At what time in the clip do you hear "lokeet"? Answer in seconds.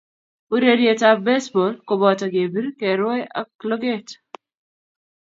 3.69-4.07